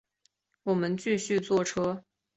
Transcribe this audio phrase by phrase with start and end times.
[0.63, 2.03] 我们继续坐车